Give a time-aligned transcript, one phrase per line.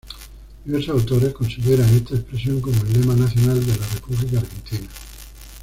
[0.65, 4.87] Diversos autores consideran esta expresión como el lema nacional de la República Argentina.